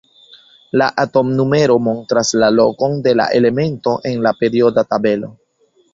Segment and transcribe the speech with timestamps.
[0.81, 5.35] La atomnumero montras la lokon de la elemento en la perioda tabelo.